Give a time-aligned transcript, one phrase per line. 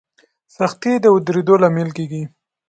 [0.57, 2.23] سختي د ودرېدو لامل کېږي.